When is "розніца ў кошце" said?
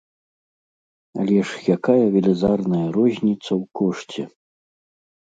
2.97-4.23